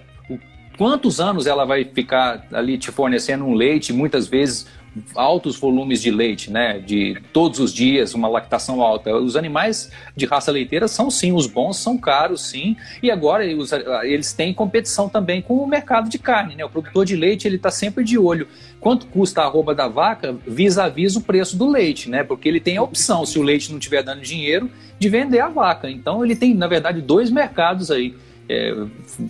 [0.77, 4.67] quantos anos ela vai ficar ali te fornecendo um leite, muitas vezes
[5.15, 6.79] altos volumes de leite, né?
[6.79, 9.15] De todos os dias, uma lactação alta.
[9.15, 12.77] Os animais de raça leiteira são sim os bons, são caros sim.
[13.03, 16.65] E agora eles têm competição também com o mercado de carne, né?
[16.65, 18.49] O produtor de leite ele está sempre de olho
[18.81, 22.23] quanto custa a arroba da vaca vis-a-vis o preço do leite, né?
[22.23, 25.49] Porque ele tem a opção, se o leite não estiver dando dinheiro, de vender a
[25.49, 25.91] vaca.
[25.91, 28.15] Então ele tem, na verdade, dois mercados aí.
[28.49, 28.75] É,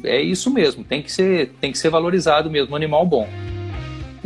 [0.04, 3.26] é isso mesmo, tem que ser, tem que ser valorizado mesmo, animal bom.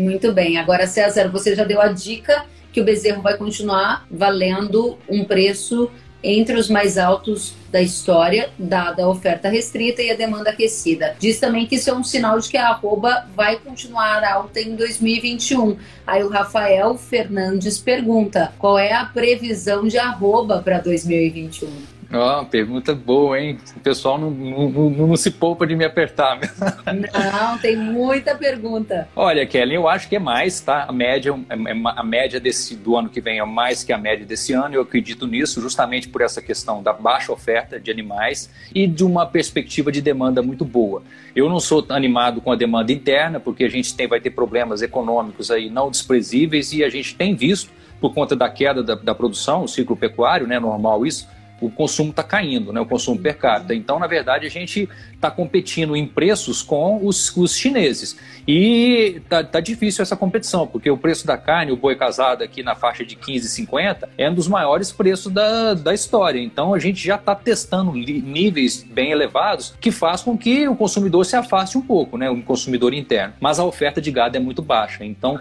[0.01, 0.57] Muito bem.
[0.57, 5.91] Agora, César, você já deu a dica que o bezerro vai continuar valendo um preço
[6.23, 11.17] entre os mais altos da história, dada a oferta restrita e a demanda aquecida.
[11.19, 14.75] Diz também que isso é um sinal de que a arroba vai continuar alta em
[14.77, 15.77] 2021.
[16.07, 22.00] Aí o Rafael Fernandes pergunta: qual é a previsão de arroba para 2021?
[22.13, 23.57] Ó, oh, pergunta boa, hein?
[23.77, 26.41] O pessoal não, não, não, não, se poupa de me apertar.
[26.87, 29.09] Não, tem muita pergunta.
[29.15, 30.87] Olha, Kelly, eu acho que é mais, tá?
[30.89, 33.99] A média, é, é a média desse, do ano que vem é mais que a
[33.99, 34.75] média desse ano.
[34.75, 39.25] Eu acredito nisso justamente por essa questão da baixa oferta de animais e de uma
[39.25, 41.05] perspectiva de demanda muito boa.
[41.35, 44.83] Eu não sou animado com a demanda interna, porque a gente tem, vai ter problemas
[44.83, 47.71] econômicos aí não desprezíveis e a gente tem visto,
[48.01, 50.59] por conta da queda da, da produção, o ciclo pecuário, né?
[50.59, 51.29] Normal isso
[51.61, 53.75] o consumo está caindo, né, o consumo per capita.
[53.75, 58.17] Então, na verdade, a gente está competindo em preços com os, os chineses.
[58.49, 62.63] E tá, tá, difícil essa competição, porque o preço da carne, o boi casado aqui
[62.63, 66.41] na faixa de 15,50 é um dos maiores preços da, da história.
[66.41, 71.27] Então, a gente já está testando níveis bem elevados que faz com que o consumidor
[71.27, 73.35] se afaste um pouco, né, o consumidor interno.
[73.41, 75.05] Mas a oferta de gado é muito baixa.
[75.05, 75.39] Então,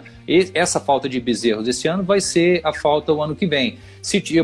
[0.54, 3.78] essa falta de bezerros esse ano vai ser a falta o ano que vem.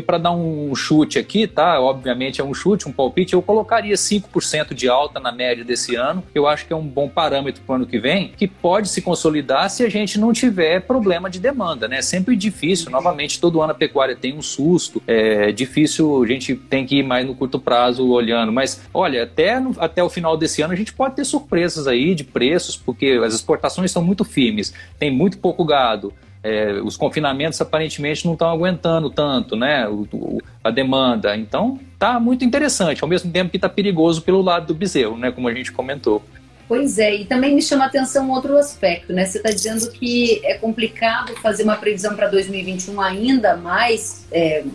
[0.05, 1.66] Para dar um chute aqui, tá?
[1.79, 6.23] Obviamente é um chute, um palpite, eu colocaria 5% de alta na média desse ano.
[6.33, 9.01] Eu acho que é um bom parâmetro para o ano que vem, que pode se
[9.01, 11.97] consolidar se a gente não tiver problema de demanda, né?
[11.97, 16.55] É sempre difícil, novamente, todo ano a pecuária tem um susto, é difícil, a gente
[16.55, 20.37] tem que ir mais no curto prazo olhando, mas olha, até, no, até o final
[20.37, 24.23] desse ano a gente pode ter surpresas aí de preços, porque as exportações são muito
[24.23, 29.87] firmes, tem muito pouco gado, é, os confinamentos aparentemente não estão aguentando tanto, né?
[29.87, 31.35] O, o, a demanda.
[31.35, 35.31] Então, tá muito interessante, ao mesmo tempo que está perigoso pelo lado do bezerro, né?
[35.31, 36.23] Como a gente comentou.
[36.67, 39.25] Pois é, e também me chama a atenção outro aspecto, né?
[39.25, 44.65] Você está dizendo que é complicado fazer uma previsão para 2021 ainda mais é,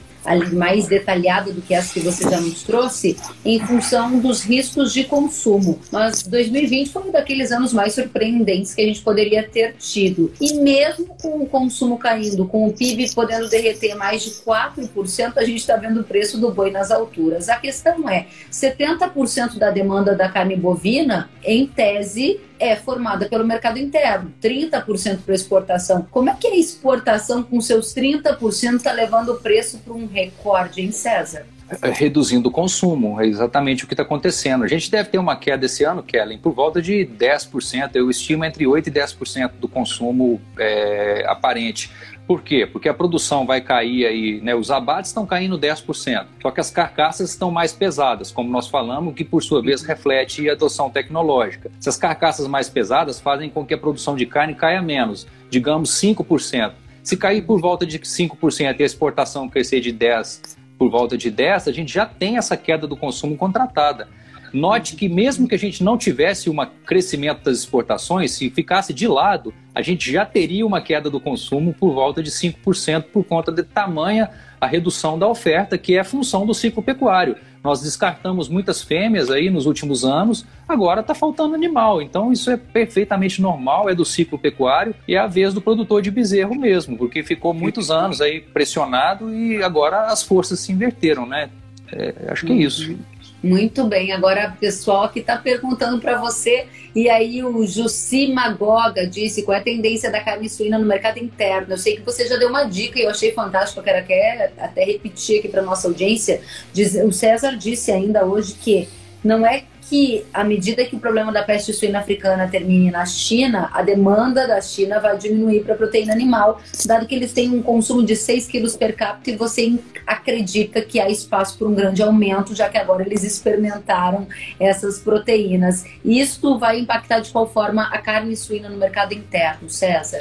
[0.52, 5.04] mais detalhada do que essa que você já nos trouxe, em função dos riscos de
[5.04, 5.78] consumo.
[5.90, 10.32] Mas 2020 foi um daqueles anos mais surpreendentes que a gente poderia ter tido.
[10.40, 15.44] E mesmo com o consumo caindo, com o PIB podendo derreter mais de 4%, a
[15.44, 17.48] gente está vendo o preço do boi nas alturas.
[17.48, 23.76] A questão é: 70% da demanda da carne bovina, em tese, é formada pelo mercado
[23.76, 26.06] interno, 30% para exportação.
[26.10, 30.80] Como é que a exportação, com seus 30%, está levando o preço para um recorde,
[30.80, 31.44] em César?
[31.80, 34.62] É, reduzindo o consumo, é exatamente o que está acontecendo.
[34.62, 38.44] A gente deve ter uma queda esse ano, Kellen, por volta de 10%, eu estimo
[38.44, 41.90] entre 8% e 10% do consumo é, aparente.
[42.26, 42.66] Por quê?
[42.66, 44.54] Porque a produção vai cair aí, né?
[44.54, 49.14] Os abates estão caindo 10%, só que as carcaças estão mais pesadas, como nós falamos,
[49.14, 51.70] que por sua vez reflete a adoção tecnológica.
[51.78, 56.72] Essas carcaças mais pesadas fazem com que a produção de carne caia menos, digamos 5%.
[57.02, 61.30] Se cair por volta de 5% e a exportação crescer de 10% por volta de
[61.30, 64.08] 10%, a gente já tem essa queda do consumo contratada.
[64.52, 69.08] Note que mesmo que a gente não tivesse um crescimento das exportações, se ficasse de
[69.08, 73.50] lado, a gente já teria uma queda do consumo por volta de 5% por conta
[73.50, 77.36] de tamanha a redução da oferta, que é função do ciclo pecuário.
[77.64, 82.02] Nós descartamos muitas fêmeas aí nos últimos anos, agora está faltando animal.
[82.02, 86.02] Então isso é perfeitamente normal, é do ciclo pecuário e é a vez do produtor
[86.02, 91.26] de bezerro mesmo, porque ficou muitos anos aí pressionado e agora as forças se inverteram,
[91.26, 91.50] né?
[91.92, 92.96] É, acho que é isso.
[93.42, 99.42] Muito bem, agora pessoal que está perguntando para você, e aí o Jussi Magoga disse
[99.42, 101.74] qual é a tendência da carne suína no mercado interno.
[101.74, 104.52] Eu sei que você já deu uma dica e eu achei fantástico, eu quero até,
[104.56, 106.40] até repetir aqui para nossa audiência.
[106.72, 108.88] Diz, o César disse ainda hoje que
[109.24, 113.68] não é que à medida que o problema da peste suína africana termine na China,
[113.74, 118.02] a demanda da China vai diminuir para proteína animal, dado que eles têm um consumo
[118.02, 122.54] de 6 quilos per capita e você acredita que há espaço para um grande aumento,
[122.54, 124.26] já que agora eles experimentaram
[124.58, 125.84] essas proteínas.
[126.02, 130.20] Isto vai impactar de qual forma a carne suína no mercado interno, César?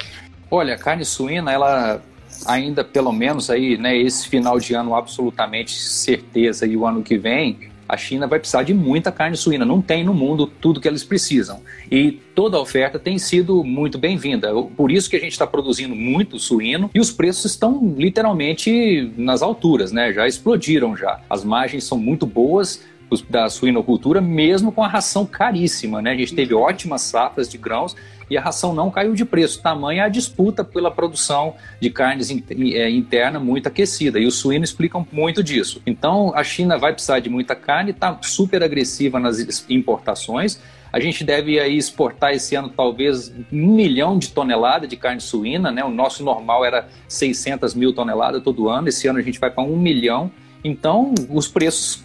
[0.50, 2.02] Olha, a carne suína, ela
[2.44, 7.16] ainda pelo menos aí, né, esse final de ano absolutamente certeza e o ano que
[7.16, 9.66] vem, a China vai precisar de muita carne suína.
[9.66, 11.60] Não tem no mundo tudo que eles precisam.
[11.90, 14.50] E toda a oferta tem sido muito bem-vinda.
[14.74, 19.42] Por isso que a gente está produzindo muito suíno e os preços estão literalmente nas
[19.42, 20.10] alturas, né?
[20.10, 21.20] Já explodiram já.
[21.28, 22.82] As margens são muito boas
[23.20, 26.00] da suinocultura, mesmo com a ração caríssima.
[26.00, 26.12] Né?
[26.12, 27.94] A gente teve ótimas safras de grãos
[28.30, 29.60] e a ração não caiu de preço.
[29.60, 34.18] Tamanha a disputa pela produção de carnes é, interna muito aquecida.
[34.18, 35.82] E o suíno explica muito disso.
[35.84, 40.58] Então, a China vai precisar de muita carne, está super agressiva nas importações.
[40.92, 45.70] A gente deve aí exportar esse ano talvez um milhão de toneladas de carne suína,
[45.70, 45.82] né?
[45.82, 48.88] O nosso normal era 600 mil toneladas todo ano.
[48.88, 50.30] Esse ano a gente vai para um milhão.
[50.64, 52.02] Então, os preços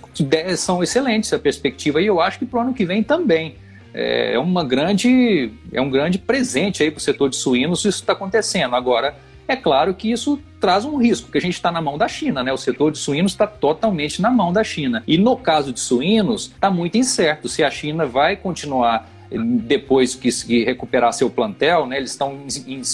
[0.58, 3.56] são excelentes, a perspectiva, e eu acho que para o ano que vem também.
[3.94, 8.02] É, é uma grande, é um grande presente aí para o setor de suínos isso
[8.02, 8.76] está acontecendo.
[8.76, 9.16] Agora,
[9.48, 12.44] é claro que isso traz um risco, que a gente está na mão da China,
[12.44, 12.52] né?
[12.52, 15.04] O setor de suínos está totalmente na mão da China.
[15.08, 20.63] E no caso de suínos, está muito incerto se a China vai continuar depois que,
[20.63, 22.40] recuperar seu plantel, né, eles estão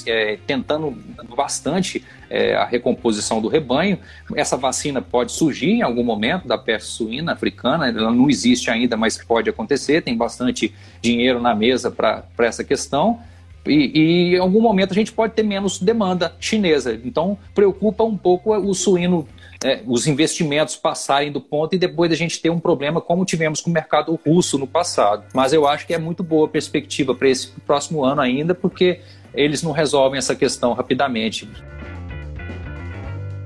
[0.07, 0.97] é, tentando
[1.35, 3.99] bastante é, a recomposição do rebanho.
[4.35, 8.97] Essa vacina pode surgir em algum momento da peste suína africana, ela não existe ainda,
[8.97, 10.01] mas pode acontecer.
[10.01, 13.19] Tem bastante dinheiro na mesa para essa questão.
[13.65, 16.99] E, e, em algum momento a gente pode ter menos demanda chinesa.
[17.03, 19.27] Então preocupa um pouco o suíno
[19.63, 23.61] é, os investimentos passarem do ponto e depois a gente ter um problema como tivemos
[23.61, 25.23] com o mercado russo no passado.
[25.33, 28.99] Mas eu acho que é muito boa a perspectiva para esse próximo ano ainda, porque
[29.33, 31.49] eles não resolvem essa questão rapidamente.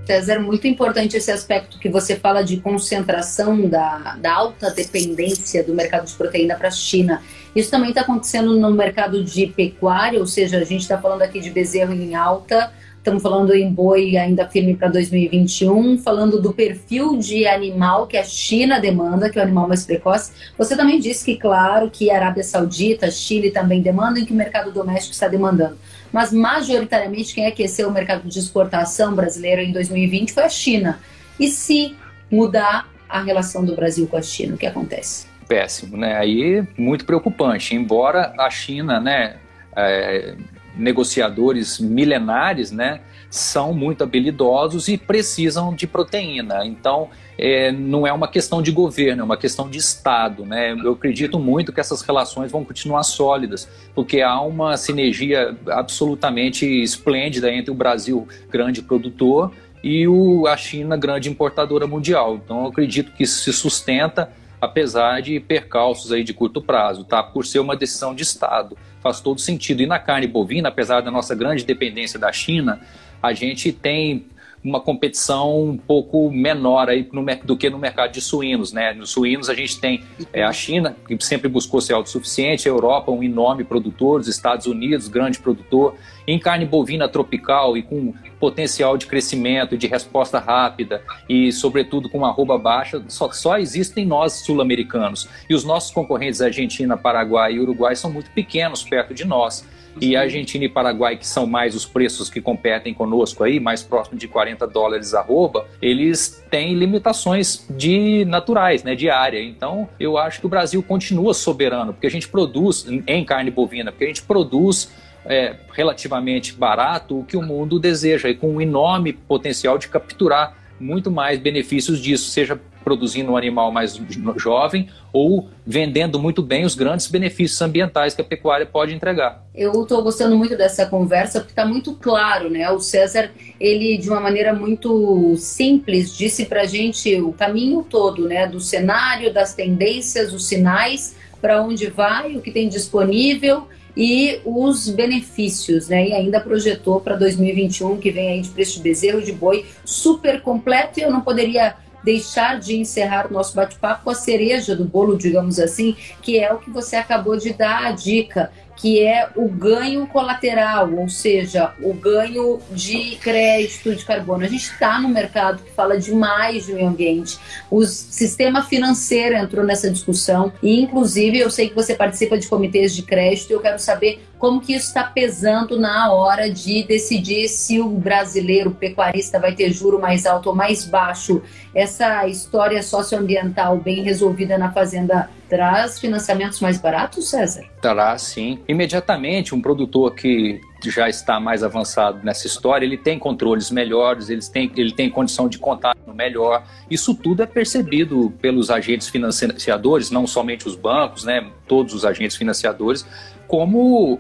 [0.08, 5.74] César, muito importante esse aspecto que você fala de concentração da, da alta dependência do
[5.74, 7.22] mercado de proteína para a China.
[7.58, 11.40] Isso também está acontecendo no mercado de pecuária, ou seja, a gente está falando aqui
[11.40, 12.72] de bezerro em alta,
[13.08, 18.24] Estamos falando em boi ainda firme para 2021, falando do perfil de animal que a
[18.24, 20.34] China demanda, que é o animal mais precoce.
[20.58, 24.74] Você também disse que, claro, que Arábia Saudita, Chile também demandam e que o mercado
[24.74, 25.78] doméstico está demandando.
[26.12, 31.00] Mas, majoritariamente, quem aqueceu o mercado de exportação brasileiro em 2020 foi a China.
[31.40, 31.96] E se
[32.30, 35.37] mudar a relação do Brasil com a China, o que acontece?
[35.48, 36.18] Péssimo, né?
[36.18, 37.76] Aí, muito preocupante.
[37.76, 39.38] Embora a China, né,
[39.76, 40.36] é
[40.78, 46.66] negociadores milenares, né, são muito habilidosos e precisam de proteína.
[46.66, 50.46] Então, é, não é uma questão de governo, é uma questão de Estado.
[50.46, 50.72] Né?
[50.72, 57.52] Eu acredito muito que essas relações vão continuar sólidas, porque há uma sinergia absolutamente esplêndida
[57.52, 59.52] entre o Brasil, grande produtor,
[59.84, 62.36] e o, a China, grande importadora mundial.
[62.36, 67.22] Então, eu acredito que isso se sustenta apesar de percalços aí de curto prazo, tá?
[67.22, 69.82] Por ser uma decisão de Estado, faz todo sentido.
[69.82, 72.82] E na carne bovina, apesar da nossa grande dependência da China,
[73.22, 74.26] a gente tem
[74.68, 78.74] uma competição um pouco menor aí no, do que no mercado de suínos.
[78.74, 78.94] Né?
[78.94, 80.04] Nos suínos a gente tem
[80.34, 84.66] é, a China, que sempre buscou ser autossuficiente, a Europa, um enorme produtor, os Estados
[84.66, 85.96] Unidos, grande produtor.
[86.28, 92.18] Em carne bovina tropical e com potencial de crescimento, de resposta rápida e, sobretudo, com
[92.18, 95.30] uma arroba baixa, só, só existem nós sul-americanos.
[95.50, 99.66] E os nossos concorrentes, Argentina, Paraguai e Uruguai, são muito pequenos perto de nós
[100.02, 104.18] e Argentina e Paraguai, que são mais os preços que competem conosco aí, mais próximo
[104.18, 109.42] de 40 dólares arroba, eles têm limitações de naturais, né, de área.
[109.42, 113.92] Então, eu acho que o Brasil continua soberano, porque a gente produz em carne bovina,
[113.92, 114.92] porque a gente produz
[115.26, 120.56] é, relativamente barato o que o mundo deseja e com um enorme potencial de capturar
[120.80, 124.00] muito mais benefícios disso, seja produzindo um animal mais
[124.38, 129.44] jovem ou vendendo muito bem os grandes benefícios ambientais que a pecuária pode entregar.
[129.54, 132.72] Eu estou gostando muito dessa conversa porque está muito claro, né?
[132.72, 133.30] O César,
[133.60, 138.48] ele de uma maneira muito simples disse para gente o caminho todo, né?
[138.48, 143.68] Do cenário, das tendências, os sinais, para onde vai, o que tem disponível
[143.98, 146.08] e os benefícios, né?
[146.08, 150.42] E ainda projetou para 2021 que vem aí de preço de bezerro de boi super
[150.42, 151.76] completo e eu não poderia
[152.08, 156.54] deixar de encerrar o nosso bate-papo com a cereja do bolo, digamos assim, que é
[156.54, 161.74] o que você acabou de dar a dica, que é o ganho colateral, ou seja,
[161.82, 164.46] o ganho de crédito de carbono.
[164.46, 167.38] A gente está no mercado que fala demais de meio ambiente.
[167.70, 172.96] O sistema financeiro entrou nessa discussão e, inclusive, eu sei que você participa de comitês
[172.96, 177.48] de crédito e eu quero saber como que isso está pesando na hora de decidir
[177.48, 181.42] se o brasileiro pecuarista vai ter juro mais alto ou mais baixo.
[181.74, 187.64] Essa história socioambiental bem resolvida na fazenda traz financiamentos mais baratos, César?
[187.82, 188.60] Traz, sim.
[188.68, 194.42] Imediatamente, um produtor que já está mais avançado nessa história, ele tem controles melhores, ele
[194.42, 196.64] tem, ele tem condição de contato melhor.
[196.90, 202.36] Isso tudo é percebido pelos agentes financiadores, não somente os bancos, né, todos os agentes
[202.36, 203.06] financiadores,
[203.48, 204.20] como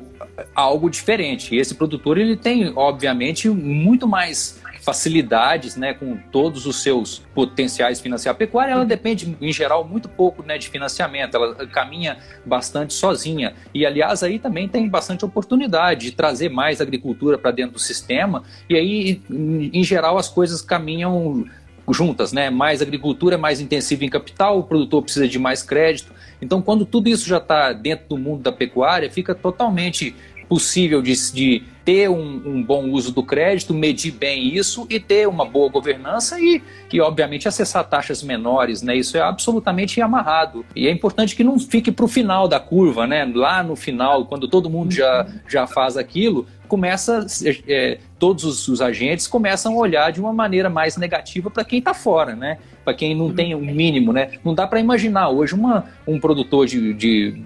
[0.56, 1.54] algo diferente.
[1.54, 7.99] E esse produtor ele tem, obviamente, muito mais facilidades, né, com todos os seus potenciais
[7.99, 8.33] financiar.
[8.33, 13.53] A pecuária ela depende, em geral, muito pouco né, de financiamento, ela caminha bastante sozinha.
[13.73, 18.43] E, aliás, aí também tem bastante oportunidade de trazer mais agricultura para dentro do sistema,
[18.69, 21.45] e aí, em geral, as coisas caminham
[21.89, 22.49] juntas, né?
[22.49, 26.13] Mais agricultura, mais intensiva em capital, o produtor precisa de mais crédito.
[26.41, 30.15] Então, quando tudo isso já está dentro do mundo da pecuária, fica totalmente
[30.48, 35.28] possível de, de ter um, um, bom uso do crédito, medir bem isso e ter
[35.28, 38.95] uma boa governança e, e, obviamente, acessar taxas menores, né?
[38.95, 40.66] Isso é absolutamente amarrado.
[40.76, 43.30] E é importante que não fique para o final da curva, né?
[43.34, 47.26] Lá no final, quando todo mundo já, já faz aquilo, começa
[47.68, 51.80] é, todos os, os, agentes começam a olhar de uma maneira mais negativa para quem
[51.80, 52.58] está fora, né?
[52.84, 54.32] Para quem não tem o um mínimo, né?
[54.43, 57.41] Não dá para imaginar hoje uma, um produtor de, de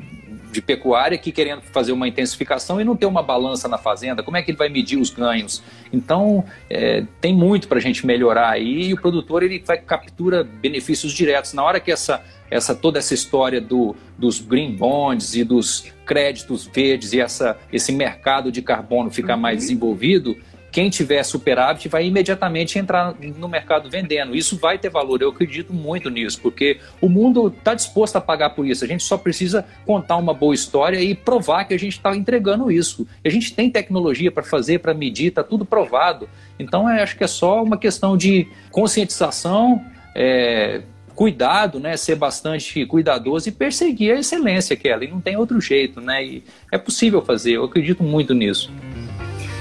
[0.52, 4.38] de pecuária que querendo fazer uma intensificação e não ter uma balança na fazenda, como
[4.38, 5.64] é que ele vai medir os ganhos?
[5.91, 10.43] Então, é, tem muito para a gente melhorar aí e o produtor ele vai captura
[10.43, 11.54] benefícios diretos.
[11.54, 16.66] Na hora que essa, essa toda essa história do, dos green bonds e dos créditos
[16.66, 19.60] verdes e essa, esse mercado de carbono ficar mais uhum.
[19.62, 20.38] desenvolvido,
[20.72, 24.36] quem tiver superávit vai imediatamente entrar no mercado vendendo.
[24.36, 28.51] Isso vai ter valor, eu acredito muito nisso, porque o mundo está disposto a pagar
[28.51, 28.84] por isso.
[28.84, 32.72] A gente só precisa contar uma boa história e provar que a gente está entregando
[32.72, 33.05] isso.
[33.24, 36.30] A gente tem tecnologia para fazer, para medir, está tudo provado.
[36.57, 39.84] Então, é, acho que é só uma questão de conscientização.
[40.15, 40.84] É,
[41.15, 45.07] cuidado, né, ser bastante cuidadoso e perseguir a excelência, Kelly.
[45.07, 46.26] Não tem outro jeito, né?
[46.26, 47.53] E é possível fazer.
[47.53, 48.72] Eu acredito muito nisso.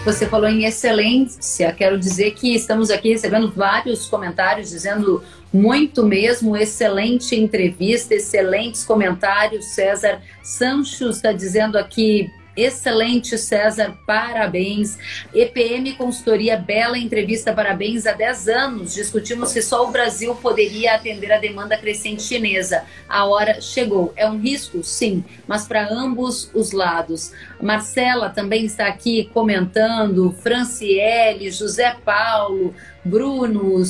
[0.05, 1.72] Você falou em excelência.
[1.72, 5.22] Quero dizer que estamos aqui recebendo vários comentários dizendo
[5.53, 9.66] muito mesmo, excelente entrevista, excelentes comentários.
[9.66, 14.98] César Sancho está dizendo aqui Excelente, César, parabéns.
[15.32, 18.07] EPM Consultoria, bela entrevista, parabéns.
[18.07, 22.84] Há 10 anos discutimos se só o Brasil poderia atender a demanda crescente chinesa.
[23.09, 24.12] A hora chegou.
[24.16, 24.82] É um risco?
[24.82, 27.32] Sim, mas para ambos os lados.
[27.61, 32.74] Marcela também está aqui comentando, Franciele, José Paulo,
[33.05, 33.82] Bruno, o,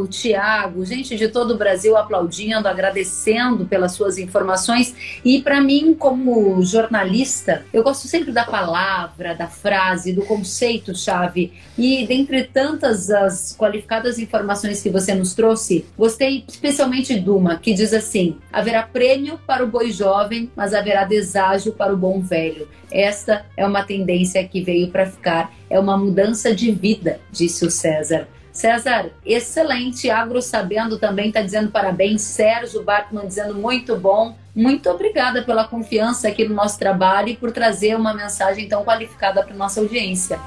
[0.00, 4.94] o Tiago, gente de todo o Brasil aplaudindo, agradecendo pelas suas informações.
[5.24, 11.52] E para mim, como jornalista, eu gosto sempre da palavra, da frase, do conceito-chave.
[11.78, 17.72] E dentre tantas as qualificadas informações que você nos trouxe, gostei especialmente de uma que
[17.72, 22.68] diz assim: haverá prêmio para o boi jovem, mas haverá deságio para o bom velho.
[22.92, 27.70] Esta é uma tendência que veio para ficar, é uma mudança de vida, disse o
[27.70, 28.28] César.
[28.52, 30.10] César, excelente.
[30.10, 32.20] Agro Sabendo também está dizendo parabéns.
[32.20, 34.36] Sérgio Bartman dizendo muito bom.
[34.54, 39.42] Muito obrigada pela confiança aqui no nosso trabalho e por trazer uma mensagem tão qualificada
[39.42, 40.38] para nossa audiência.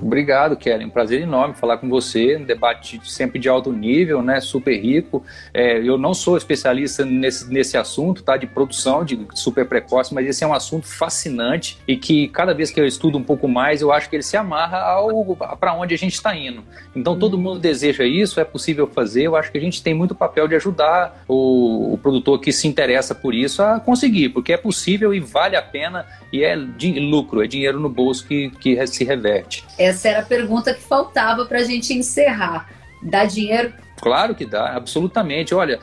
[0.00, 0.84] Obrigado, Kelly.
[0.84, 2.36] Um prazer enorme falar com você.
[2.36, 4.40] Um debate sempre de alto nível, né?
[4.40, 5.24] Super rico.
[5.52, 8.36] É, eu não sou especialista nesse, nesse assunto, tá?
[8.36, 12.70] De produção de super precoce, mas esse é um assunto fascinante e que cada vez
[12.70, 15.94] que eu estudo um pouco mais, eu acho que ele se amarra ao para onde
[15.94, 16.64] a gente está indo.
[16.94, 17.42] Então todo uhum.
[17.42, 19.24] mundo deseja isso, é possível fazer.
[19.24, 22.66] Eu acho que a gente tem muito papel de ajudar o, o produtor que se
[22.66, 27.42] interessa por isso a conseguir, porque é possível e vale a pena e é lucro,
[27.42, 29.64] é dinheiro no bolso que, que se reverte.
[29.76, 32.68] Essa era a pergunta que faltava para a gente encerrar.
[33.02, 33.72] Dá dinheiro?
[34.00, 35.54] Claro que dá, absolutamente.
[35.54, 35.80] Olha,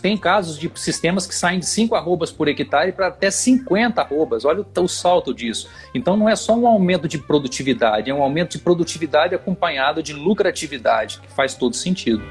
[0.00, 4.44] tem casos de sistemas que saem de 5 arrobas por hectare para até 50 arrobas.
[4.44, 5.68] Olha o, o, salto disso.
[5.94, 10.12] Então não é só um aumento de produtividade, é um aumento de produtividade acompanhado de
[10.12, 12.22] lucratividade, que faz todo sentido.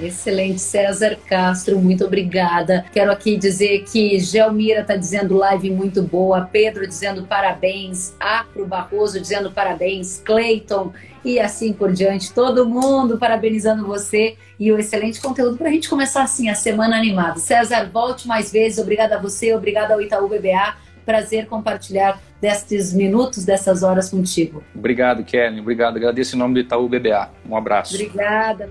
[0.00, 2.84] Excelente, César Castro, muito obrigada.
[2.92, 9.20] Quero aqui dizer que Gelmira está dizendo live muito boa, Pedro dizendo parabéns, Acro Barroso
[9.20, 10.92] dizendo parabéns, Cleiton
[11.24, 12.32] e assim por diante.
[12.32, 16.96] Todo mundo parabenizando você e o excelente conteúdo para a gente começar assim a semana
[16.96, 17.38] animada.
[17.38, 18.78] César, volte mais vezes.
[18.78, 20.76] Obrigada a você, obrigada ao Itaú BBA.
[21.06, 24.62] Prazer compartilhar destes minutos, dessas horas contigo.
[24.74, 25.60] Obrigado, Kelly.
[25.60, 25.96] Obrigado.
[25.96, 27.30] Agradeço em nome do Itaú BBA.
[27.48, 27.94] Um abraço.
[27.94, 28.70] Obrigada.